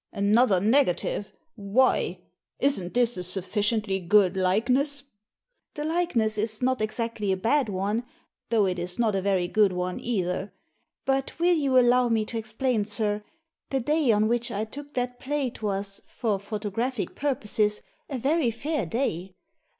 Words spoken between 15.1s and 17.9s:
plate was, for photographic purposes,